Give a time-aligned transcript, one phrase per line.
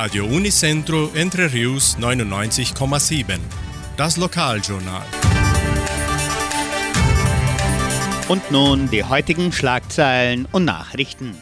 [0.00, 3.40] Radio Unicentro Entre Rius 99,7.
[3.96, 5.02] Das Lokaljournal.
[8.28, 11.34] Und nun die heutigen Schlagzeilen und Nachrichten.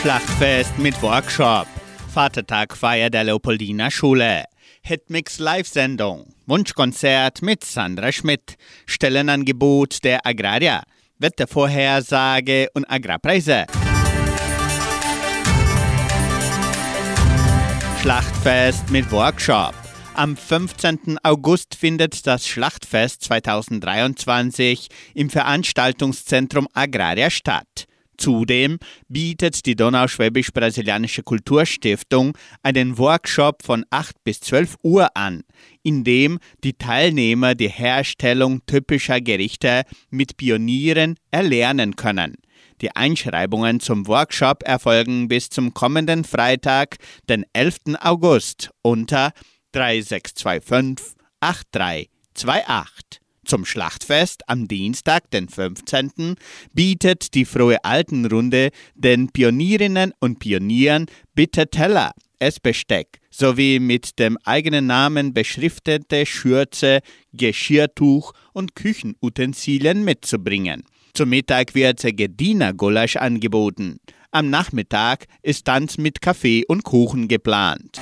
[0.00, 1.66] Schlachtfest mit Workshop.
[2.14, 4.44] Vatertagfeier der Leopoldina Schule.
[4.82, 6.36] Hitmix Live-Sendung.
[6.46, 8.54] Wunschkonzert mit Sandra Schmidt.
[8.86, 10.84] Stellenangebot der Agraria.
[11.18, 13.66] Wettervorhersage und Agrarpreise.
[18.02, 19.74] Schlachtfest mit Workshop.
[20.14, 21.18] Am 15.
[21.22, 27.86] August findet das Schlachtfest 2023 im Veranstaltungszentrum Agraria statt.
[28.16, 35.44] Zudem bietet die Donauschwäbisch-Brasilianische Kulturstiftung einen Workshop von 8 bis 12 Uhr an,
[35.84, 42.34] in dem die Teilnehmer die Herstellung typischer Gerichte mit Pionieren erlernen können.
[42.82, 46.96] Die Einschreibungen zum Workshop erfolgen bis zum kommenden Freitag,
[47.28, 47.96] den 11.
[48.00, 49.32] August unter
[49.70, 53.20] 3625 8328.
[53.44, 56.34] Zum Schlachtfest am Dienstag, den 15.,
[56.72, 64.86] bietet die Frohe Altenrunde den Pionierinnen und Pionieren bitte Teller, Essbesteck sowie mit dem eigenen
[64.86, 67.00] Namen beschriftete Schürze,
[67.32, 70.84] Geschirrtuch und Küchenutensilien mitzubringen.
[71.14, 73.98] Zum Mittag wird Gedina-Gulasch angeboten.
[74.30, 78.00] Am Nachmittag ist Tanz mit Kaffee und Kuchen geplant.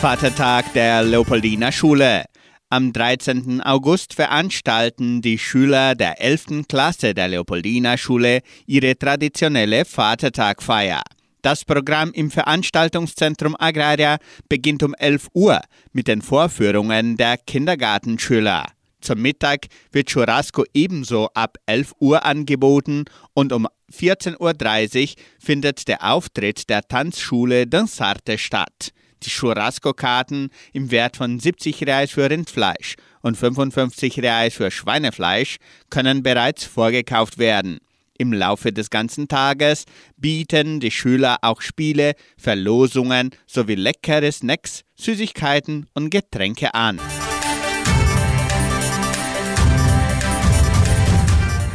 [0.00, 2.24] Vatertag der Leopoldina Schule.
[2.70, 3.60] Am 13.
[3.60, 6.66] August veranstalten die Schüler der 11.
[6.68, 11.02] Klasse der Leopoldina Schule ihre traditionelle Vatertagfeier.
[11.42, 15.60] Das Programm im Veranstaltungszentrum Agraria beginnt um 11 Uhr
[15.92, 18.66] mit den Vorführungen der Kindergartenschüler.
[19.00, 26.04] Zum Mittag wird Churrasco ebenso ab 11 Uhr angeboten und um 14.30 Uhr findet der
[26.04, 28.90] Auftritt der Tanzschule Dansarte statt.
[29.22, 35.56] Die Churrasco-Karten im Wert von 70 Reais für Rindfleisch und 55 Reais für Schweinefleisch
[35.88, 37.80] können bereits vorgekauft werden.
[38.20, 39.86] Im Laufe des ganzen Tages
[40.18, 47.00] bieten die Schüler auch Spiele, Verlosungen sowie leckere Snacks, Süßigkeiten und Getränke an.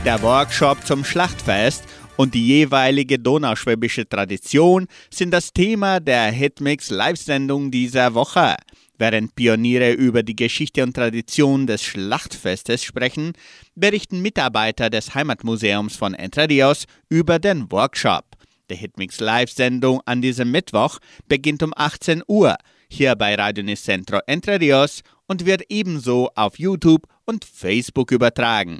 [0.06, 1.84] Der Workshop zum Schlachtfest
[2.16, 8.56] und die jeweilige donauschwäbische Tradition sind das Thema der Hitmix Live-Sendung dieser Woche.
[8.98, 13.34] Während Pioniere über die Geschichte und Tradition des Schlachtfestes sprechen,
[13.76, 18.24] berichten Mitarbeiter des Heimatmuseums von Entre Rios über den Workshop.
[18.70, 22.56] Die Hitmix Live-Sendung an diesem Mittwoch beginnt um 18 Uhr
[22.90, 28.80] hier bei Radio Nicentro Entre Rios und wird ebenso auf YouTube und Facebook übertragen.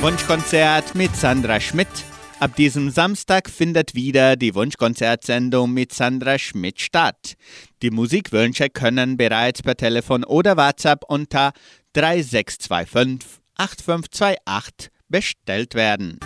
[0.00, 2.11] Wunschkonzert mit Sandra Schmidt.
[2.42, 7.34] Ab diesem Samstag findet wieder die Wunschkonzertsendung mit Sandra Schmidt statt.
[7.82, 11.52] Die Musikwünsche können bereits per Telefon oder WhatsApp unter
[11.92, 16.18] 3625 8528 bestellt werden.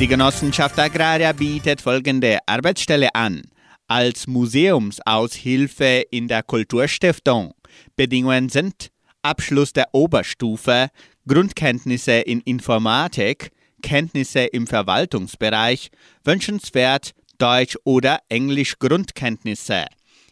[0.00, 3.42] Die Genossenschaft Agraria bietet folgende Arbeitsstelle an.
[3.86, 7.54] Als Museumsaushilfe in der Kulturstiftung.
[7.94, 8.91] Bedingungen sind
[9.22, 10.88] Abschluss der Oberstufe,
[11.26, 13.50] Grundkenntnisse in Informatik,
[13.82, 15.90] Kenntnisse im Verwaltungsbereich,
[16.24, 19.86] wünschenswert Deutsch oder Englisch Grundkenntnisse.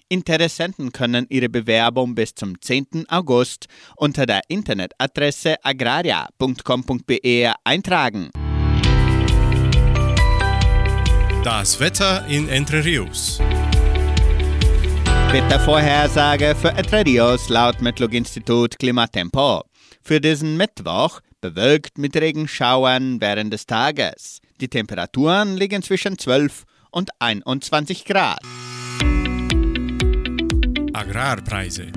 [0.09, 3.07] Interessenten können ihre Bewerbung bis zum 10.
[3.09, 8.31] August unter der Internetadresse agraria.com.br eintragen.
[11.45, 13.41] Das Wetter in Entre Rios.
[15.33, 19.63] Wettervorhersage für Entre Rios laut Metlog-Institut Klimatempo.
[20.03, 24.41] Für diesen Mittwoch bewölkt mit Regenschauern während des Tages.
[24.61, 28.41] Die Temperaturen liegen zwischen 12 und 21 Grad.
[30.95, 31.93] Agrarpreise.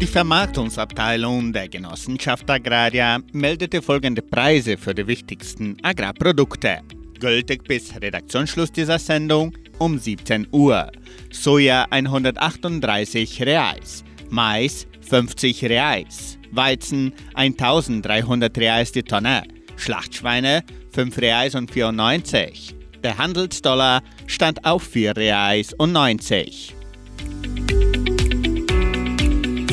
[0.00, 6.82] Die Vermarktungsabteilung der Genossenschaft Agraria meldete folgende Preise für die wichtigsten Agrarprodukte.
[7.18, 10.92] Gültig bis Redaktionsschluss dieser Sendung um 17 Uhr.
[11.32, 19.42] Soja 138 Reais, Mais 50 Reais, Weizen 1300 Reais die Tonne,
[19.76, 20.62] Schlachtschweine
[20.92, 22.76] 5 Reais und 94.
[23.02, 26.76] Der Handelsdollar stand auf 4 Reais und 90.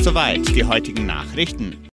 [0.00, 1.78] Soweit die heutigen Nachrichten.